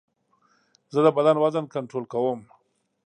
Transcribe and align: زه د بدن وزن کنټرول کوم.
زه 0.93 0.99
د 1.05 1.07
بدن 1.17 1.35
وزن 1.43 1.65
کنټرول 1.73 2.05
کوم. 2.13 2.39